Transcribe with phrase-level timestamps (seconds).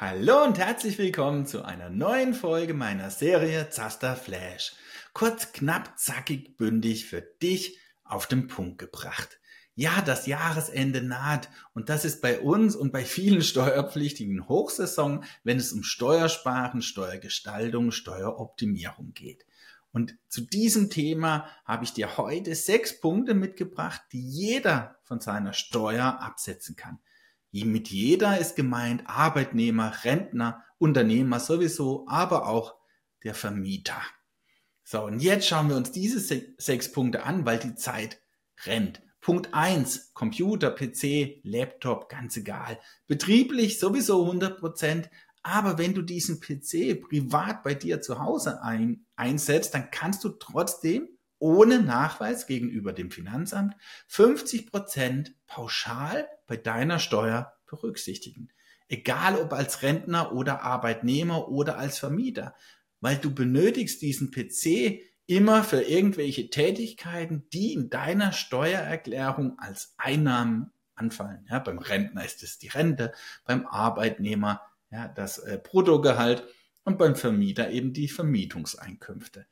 [0.00, 4.72] Hallo und herzlich willkommen zu einer neuen Folge meiner Serie Zaster Flash.
[5.12, 9.38] Kurz, knapp, zackig, bündig für dich auf den Punkt gebracht.
[9.74, 15.58] Ja, das Jahresende naht und das ist bei uns und bei vielen Steuerpflichtigen Hochsaison, wenn
[15.58, 19.44] es um Steuersparen, Steuergestaltung, Steueroptimierung geht.
[19.92, 25.52] Und zu diesem Thema habe ich dir heute sechs Punkte mitgebracht, die jeder von seiner
[25.52, 27.00] Steuer absetzen kann.
[27.52, 32.76] Mit jeder ist gemeint Arbeitnehmer, Rentner, Unternehmer sowieso, aber auch
[33.24, 34.00] der Vermieter.
[34.84, 36.20] So, und jetzt schauen wir uns diese
[36.58, 38.20] sechs Punkte an, weil die Zeit
[38.64, 39.02] rennt.
[39.20, 42.78] Punkt eins: Computer, PC, Laptop, ganz egal.
[43.06, 45.10] Betrieblich sowieso 100 Prozent.
[45.42, 50.30] Aber wenn du diesen PC privat bei dir zu Hause ein, einsetzt, dann kannst du
[50.30, 51.08] trotzdem
[51.40, 53.74] ohne Nachweis gegenüber dem Finanzamt
[54.06, 58.50] 50 Prozent pauschal bei deiner Steuer berücksichtigen.
[58.88, 62.54] Egal ob als Rentner oder Arbeitnehmer oder als Vermieter,
[63.00, 70.72] weil du benötigst diesen PC immer für irgendwelche Tätigkeiten, die in deiner Steuererklärung als Einnahmen
[70.96, 71.46] anfallen.
[71.48, 73.12] Ja, beim Rentner ist es die Rente,
[73.44, 76.46] beim Arbeitnehmer ja, das äh, Bruttogehalt
[76.84, 79.46] und beim Vermieter eben die Vermietungseinkünfte.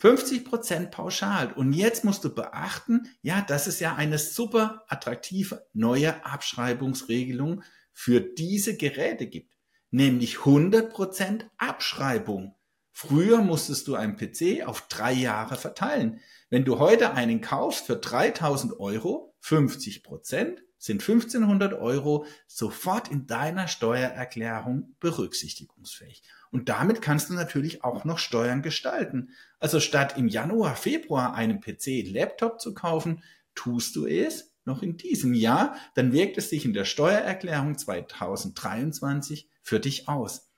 [0.00, 1.52] 50 Prozent pauschal.
[1.52, 8.20] Und jetzt musst du beachten, ja, dass es ja eine super attraktive neue Abschreibungsregelung für
[8.22, 9.58] diese Geräte gibt.
[9.90, 12.56] Nämlich 100 Prozent Abschreibung.
[12.92, 16.20] Früher musstest du einen PC auf drei Jahre verteilen.
[16.48, 23.26] Wenn du heute einen kaufst für 3000 Euro, 50 Prozent, sind 1500 Euro sofort in
[23.26, 26.22] deiner Steuererklärung berücksichtigungsfähig.
[26.50, 29.30] Und damit kannst du natürlich auch noch Steuern gestalten.
[29.60, 33.22] Also statt im Januar, Februar einen PC, Laptop zu kaufen,
[33.54, 39.48] tust du es noch in diesem Jahr, dann wirkt es sich in der Steuererklärung 2023
[39.62, 40.50] für dich aus.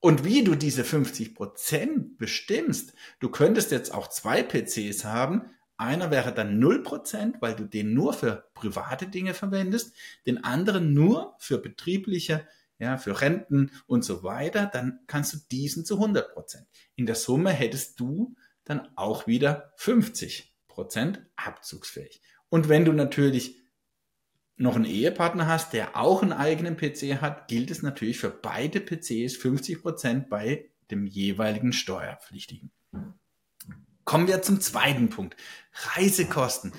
[0.00, 6.10] Und wie du diese 50 Prozent bestimmst, du könntest jetzt auch zwei PCs haben, einer
[6.10, 9.94] wäre dann 0%, weil du den nur für private Dinge verwendest,
[10.26, 12.46] den anderen nur für betriebliche,
[12.78, 16.24] ja, für Renten und so weiter, dann kannst du diesen zu 100%.
[16.94, 20.44] In der Summe hättest du dann auch wieder 50%
[21.36, 22.20] abzugsfähig.
[22.48, 23.56] Und wenn du natürlich
[24.56, 28.80] noch einen Ehepartner hast, der auch einen eigenen PC hat, gilt es natürlich für beide
[28.80, 32.70] PCs 50% bei dem jeweiligen Steuerpflichtigen.
[34.06, 35.36] Kommen wir zum zweiten Punkt.
[35.72, 36.72] Reisekosten.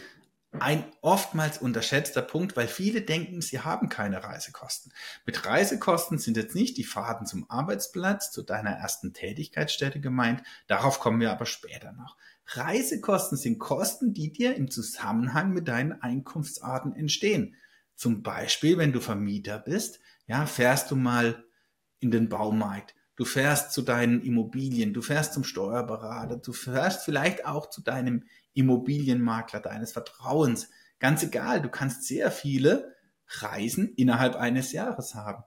[0.60, 4.94] Ein oftmals unterschätzter Punkt, weil viele denken, sie haben keine Reisekosten.
[5.26, 10.42] Mit Reisekosten sind jetzt nicht die Fahrten zum Arbeitsplatz, zu deiner ersten Tätigkeitsstätte gemeint.
[10.68, 12.16] Darauf kommen wir aber später noch.
[12.46, 17.56] Reisekosten sind Kosten, die dir im Zusammenhang mit deinen Einkunftsarten entstehen.
[17.94, 21.44] Zum Beispiel, wenn du Vermieter bist, ja, fährst du mal
[22.00, 27.46] in den Baumarkt du fährst zu deinen Immobilien, du fährst zum Steuerberater, du fährst vielleicht
[27.46, 28.24] auch zu deinem
[28.54, 30.70] Immobilienmakler deines Vertrauens.
[31.00, 32.96] Ganz egal, du kannst sehr viele
[33.28, 35.44] Reisen innerhalb eines Jahres haben.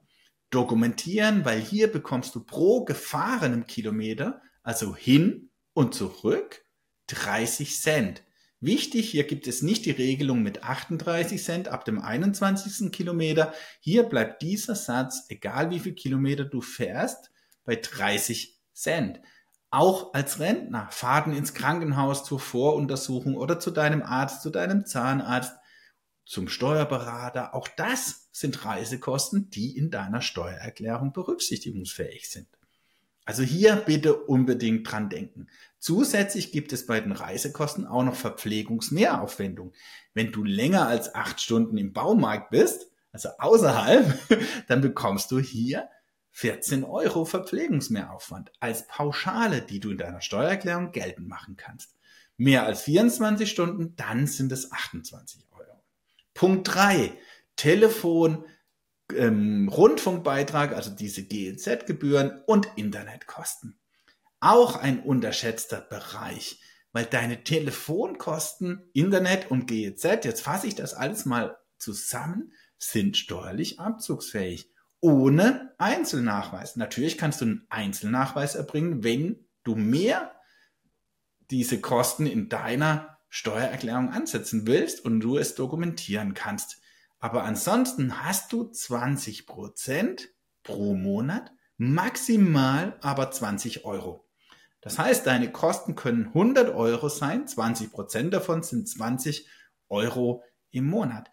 [0.51, 6.65] Dokumentieren, weil hier bekommst du pro gefahrenem Kilometer, also hin und zurück,
[7.07, 8.23] 30 Cent.
[8.59, 12.93] Wichtig, hier gibt es nicht die Regelung mit 38 Cent ab dem 21.
[12.93, 13.55] Kilometer.
[13.81, 17.30] Hier bleibt dieser Satz, egal wie viel Kilometer du fährst,
[17.65, 19.21] bei 30 Cent.
[19.71, 25.55] Auch als Rentner, Fahrten ins Krankenhaus zur Voruntersuchung oder zu deinem Arzt, zu deinem Zahnarzt,
[26.25, 32.47] zum Steuerberater, auch das sind Reisekosten, die in deiner Steuererklärung berücksichtigungsfähig sind.
[33.25, 35.49] Also hier bitte unbedingt dran denken.
[35.79, 39.75] Zusätzlich gibt es bei den Reisekosten auch noch Verpflegungsmehraufwendungen.
[40.15, 44.19] Wenn du länger als acht Stunden im Baumarkt bist, also außerhalb,
[44.69, 45.89] dann bekommst du hier
[46.33, 51.95] 14 Euro Verpflegungsmehraufwand als Pauschale, die du in deiner Steuererklärung geltend machen kannst.
[52.37, 55.83] Mehr als 24 Stunden, dann sind es 28 Euro.
[56.35, 57.13] Punkt 3.
[57.57, 58.47] Telefon,
[59.15, 63.79] ähm, Rundfunkbeitrag, also diese GEZ-Gebühren und Internetkosten.
[64.41, 66.61] Auch ein unterschätzter Bereich,
[66.93, 73.79] weil deine Telefonkosten, Internet und GEZ, jetzt fasse ich das alles mal zusammen, sind steuerlich
[73.79, 74.71] abzugsfähig
[75.01, 76.77] ohne Einzelnachweis.
[76.77, 80.35] Natürlich kannst du einen Einzelnachweis erbringen, wenn du mehr
[81.51, 86.81] diese Kosten in deiner Steuererklärung ansetzen willst und du es dokumentieren kannst.
[87.19, 90.29] Aber ansonsten hast du 20 Prozent
[90.63, 94.27] pro Monat, maximal aber 20 Euro.
[94.81, 99.47] Das heißt, deine Kosten können 100 Euro sein, 20 Prozent davon sind 20
[99.89, 101.31] Euro im Monat.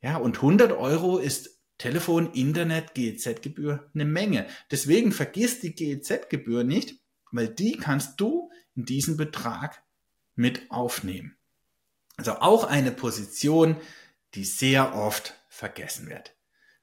[0.00, 4.46] Ja, und 100 Euro ist Telefon, Internet, GEZ-Gebühr eine Menge.
[4.70, 6.98] Deswegen vergiss die GEZ-Gebühr nicht,
[7.32, 9.82] weil die kannst du in diesen Betrag
[10.34, 11.36] mit aufnehmen.
[12.16, 13.76] Also auch eine Position,
[14.34, 16.34] die sehr oft vergessen wird.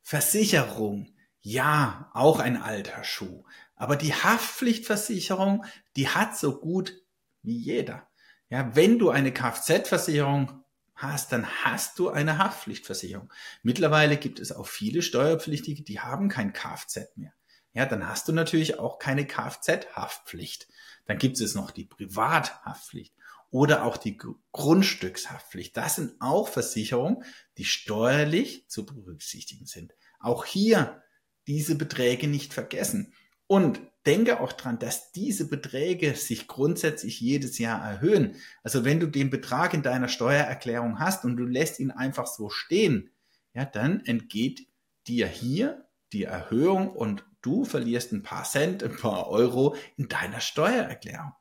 [0.02, 3.44] Versicherung, ja, auch ein alter Schuh.
[3.76, 5.66] Aber die Haftpflichtversicherung,
[5.96, 6.94] die hat so gut
[7.42, 8.08] wie jeder.
[8.50, 10.63] Ja, wenn du eine Kfz-Versicherung
[10.96, 13.32] hast, dann hast du eine Haftpflichtversicherung.
[13.62, 17.34] Mittlerweile gibt es auch viele Steuerpflichtige, die haben kein Kfz mehr.
[17.74, 20.68] Ja, dann hast du natürlich auch keine Kfz-Haftpflicht.
[21.06, 23.16] Dann gibt es noch die Privathaftpflicht
[23.50, 24.18] oder auch die
[24.52, 25.76] Grundstückshaftpflicht.
[25.76, 27.24] Das sind auch Versicherungen,
[27.58, 29.94] die steuerlich zu berücksichtigen sind.
[30.20, 31.04] Auch hier
[31.48, 33.14] diese Beträge nicht vergessen.
[33.48, 38.36] Und denke auch dran, dass diese Beträge sich grundsätzlich jedes Jahr erhöhen.
[38.64, 42.50] Also wenn du den Betrag in deiner Steuererklärung hast und du lässt ihn einfach so
[42.50, 43.12] stehen,
[43.54, 44.68] ja, dann entgeht
[45.08, 50.40] dir hier die Erhöhung und du verlierst ein paar Cent, ein paar Euro in deiner
[50.40, 51.34] Steuererklärung.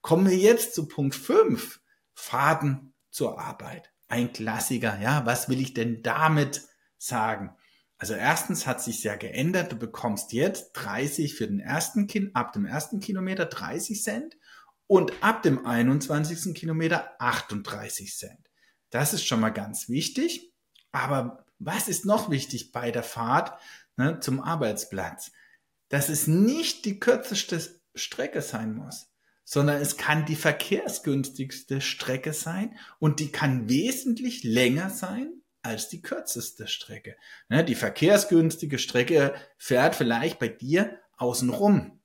[0.00, 1.80] Kommen wir jetzt zu Punkt 5.
[2.12, 3.92] Faden zur Arbeit.
[4.08, 4.98] Ein Klassiker.
[5.00, 6.62] Ja, was will ich denn damit
[6.98, 7.56] sagen?
[8.04, 9.72] Also erstens hat sich sehr geändert.
[9.72, 14.36] Du bekommst jetzt 30 für den ersten Kind, ab dem ersten Kilometer 30 Cent
[14.86, 16.52] und ab dem 21.
[16.52, 18.50] Kilometer 38 Cent.
[18.90, 20.52] Das ist schon mal ganz wichtig.
[20.92, 23.58] Aber was ist noch wichtig bei der Fahrt
[23.96, 25.32] ne, zum Arbeitsplatz?
[25.88, 27.58] Dass es nicht die kürzeste
[27.94, 29.14] Strecke sein muss,
[29.44, 36.02] sondern es kann die verkehrsgünstigste Strecke sein und die kann wesentlich länger sein als die
[36.02, 37.16] kürzeste Strecke.
[37.48, 42.00] Ne, die verkehrsgünstige Strecke fährt vielleicht bei dir außenrum.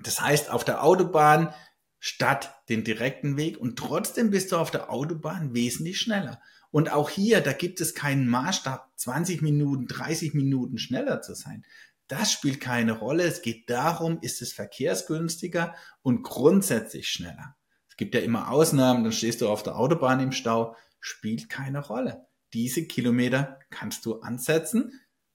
[0.00, 1.52] Das heißt, auf der Autobahn
[1.98, 6.40] statt den direkten Weg und trotzdem bist du auf der Autobahn wesentlich schneller.
[6.70, 11.64] Und auch hier, da gibt es keinen Maßstab, 20 Minuten, 30 Minuten schneller zu sein.
[12.08, 13.24] Das spielt keine Rolle.
[13.24, 17.56] Es geht darum, ist es verkehrsgünstiger und grundsätzlich schneller.
[17.88, 21.80] Es gibt ja immer Ausnahmen, dann stehst du auf der Autobahn im Stau, spielt keine
[21.80, 24.92] Rolle diese Kilometer kannst du ansetzen.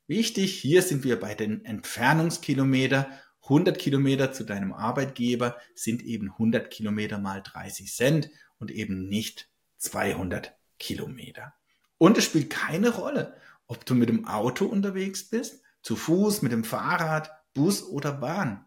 [0.07, 3.09] Wichtig, hier sind wir bei den Entfernungskilometer.
[3.43, 9.49] 100 Kilometer zu deinem Arbeitgeber sind eben 100 Kilometer mal 30 Cent und eben nicht
[9.77, 11.53] 200 Kilometer.
[11.97, 13.35] Und es spielt keine Rolle,
[13.67, 18.65] ob du mit dem Auto unterwegs bist, zu Fuß, mit dem Fahrrad, Bus oder Bahn.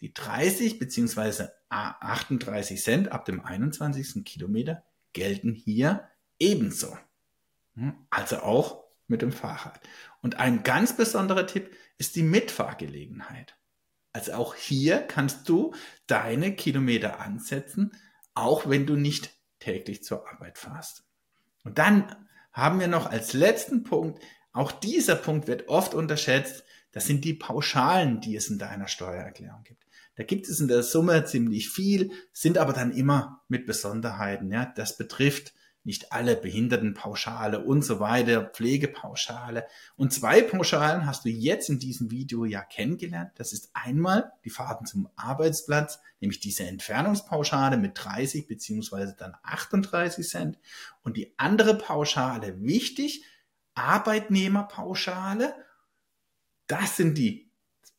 [0.00, 1.48] Die 30 bzw.
[1.68, 4.24] 38 Cent ab dem 21.
[4.24, 6.08] Kilometer gelten hier
[6.38, 6.96] ebenso.
[7.78, 7.94] Hm?
[8.10, 9.80] Also auch mit dem Fahrrad.
[10.20, 13.56] Und ein ganz besonderer Tipp ist die Mitfahrgelegenheit.
[14.12, 15.74] Also auch hier kannst du
[16.06, 17.92] deine Kilometer ansetzen,
[18.34, 19.30] auch wenn du nicht
[19.60, 21.04] täglich zur Arbeit fahrst.
[21.64, 22.14] Und dann
[22.52, 24.22] haben wir noch als letzten Punkt,
[24.52, 29.62] auch dieser Punkt wird oft unterschätzt, das sind die Pauschalen, die es in deiner Steuererklärung
[29.62, 29.84] gibt.
[30.16, 34.50] Da gibt es in der Summe ziemlich viel, sind aber dann immer mit Besonderheiten.
[34.50, 35.52] Ja, das betrifft
[35.88, 39.66] nicht alle Behindertenpauschale und so weiter, Pflegepauschale.
[39.96, 43.30] Und zwei Pauschalen hast du jetzt in diesem Video ja kennengelernt.
[43.36, 50.28] Das ist einmal die Fahrten zum Arbeitsplatz, nämlich diese Entfernungspauschale mit 30 beziehungsweise dann 38
[50.28, 50.58] Cent.
[51.02, 53.24] Und die andere Pauschale, wichtig,
[53.74, 55.54] Arbeitnehmerpauschale,
[56.66, 57.48] das sind die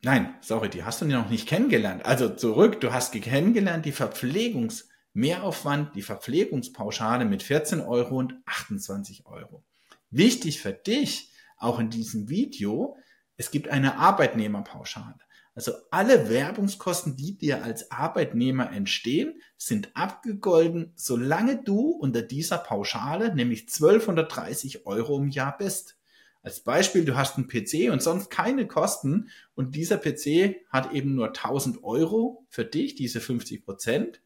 [0.02, 2.06] Nein, sorry, die hast du noch nicht kennengelernt.
[2.06, 4.89] Also zurück, du hast kennengelernt die Verpflegungs-
[5.20, 9.64] Mehraufwand die Verpflegungspauschale mit 14 Euro und 28 Euro.
[10.10, 12.98] Wichtig für dich, auch in diesem Video,
[13.38, 15.20] es gibt eine Arbeitnehmerpauschale.
[15.56, 23.36] Also alle Werbungskosten, die dir als Arbeitnehmer entstehen, sind abgegolten, solange du unter dieser Pauschale,
[23.36, 25.98] nämlich 1230 Euro im Jahr bist.
[26.42, 31.14] Als Beispiel, du hast einen PC und sonst keine Kosten und dieser PC hat eben
[31.14, 34.22] nur 1000 Euro für dich, diese 50 Prozent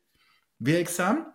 [0.66, 1.26] wirksam.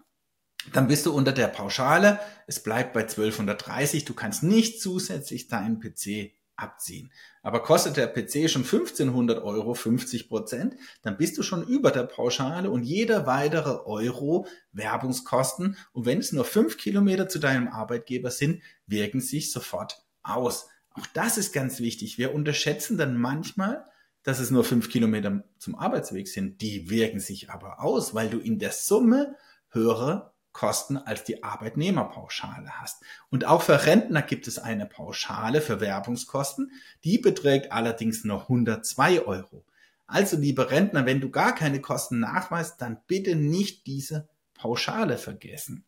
[0.73, 2.19] Dann bist du unter der Pauschale.
[2.47, 4.05] Es bleibt bei 1230.
[4.05, 7.13] Du kannst nicht zusätzlich deinen PC abziehen.
[7.43, 12.03] Aber kostet der PC schon 1500 Euro, 50 Prozent, dann bist du schon über der
[12.03, 15.77] Pauschale und jeder weitere Euro Werbungskosten.
[15.93, 20.69] Und wenn es nur fünf Kilometer zu deinem Arbeitgeber sind, wirken sich sofort aus.
[20.91, 22.19] Auch das ist ganz wichtig.
[22.19, 23.85] Wir unterschätzen dann manchmal,
[24.23, 26.61] dass es nur fünf Kilometer zum Arbeitsweg sind.
[26.61, 29.37] Die wirken sich aber aus, weil du in der Summe
[29.71, 33.03] höhere Kosten als die Arbeitnehmerpauschale hast.
[33.31, 36.73] Und auch für Rentner gibt es eine Pauschale für Werbungskosten.
[37.05, 39.65] Die beträgt allerdings nur 102 Euro.
[40.07, 45.85] Also, liebe Rentner, wenn du gar keine Kosten nachweist, dann bitte nicht diese Pauschale vergessen.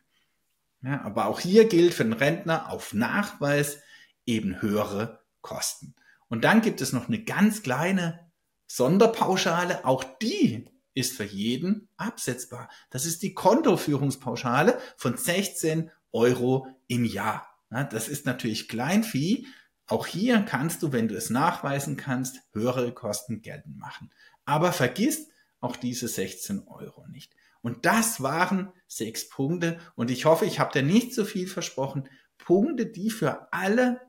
[0.83, 3.79] Ja, aber auch hier gilt für den Rentner auf Nachweis
[4.25, 5.95] eben höhere Kosten.
[6.31, 8.31] Und dann gibt es noch eine ganz kleine
[8.65, 9.83] Sonderpauschale.
[9.83, 12.69] Auch die ist für jeden absetzbar.
[12.89, 17.45] Das ist die Kontoführungspauschale von 16 Euro im Jahr.
[17.69, 19.45] das ist natürlich Kleinvieh.
[19.87, 24.09] Auch hier kannst du, wenn du es nachweisen kannst, höhere Kosten geltend machen.
[24.45, 25.27] Aber vergiss
[25.59, 27.35] auch diese 16 Euro nicht.
[27.61, 29.79] Und das waren sechs Punkte.
[29.95, 32.07] Und ich hoffe, ich habe dir nicht zu viel versprochen.
[32.37, 33.99] Punkte, die für alle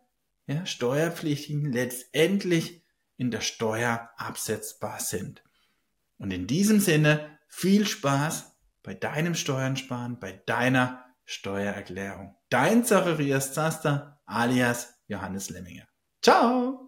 [0.47, 2.83] ja, Steuerpflichtigen letztendlich
[3.17, 5.43] in der Steuer absetzbar sind.
[6.19, 12.37] Und in diesem Sinne viel Spaß bei deinem Steuern sparen, bei deiner Steuererklärung.
[12.49, 15.87] Dein Zacharias Zaster alias Johannes Lemminger.
[16.21, 16.82] Ciao!